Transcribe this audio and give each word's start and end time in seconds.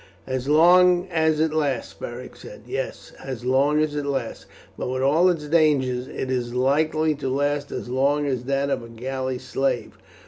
"As 0.25 0.49
long 0.49 1.07
as 1.11 1.39
it 1.39 1.53
lasts," 1.53 1.93
Beric 1.93 2.35
said. 2.35 2.63
"Yes, 2.65 3.11
as 3.23 3.45
long 3.45 3.79
as 3.79 3.93
it 3.95 4.03
lasts. 4.03 4.47
But 4.75 4.89
with 4.89 5.03
all 5.03 5.29
its 5.29 5.47
dangers 5.47 6.07
it 6.07 6.31
is 6.31 6.55
likely 6.55 7.13
to 7.13 7.29
last 7.29 7.71
as 7.71 7.87
long 7.87 8.25
as 8.25 8.45
that 8.45 8.71
of 8.71 8.81
a 8.81 8.89
galley 8.89 9.37
slave. 9.37 9.99